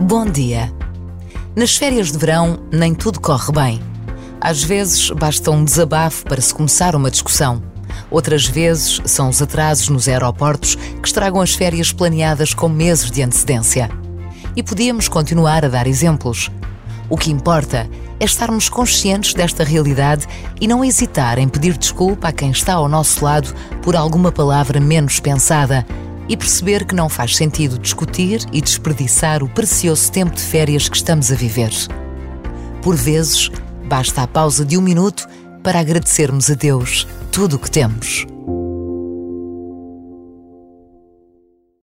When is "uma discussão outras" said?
6.96-8.46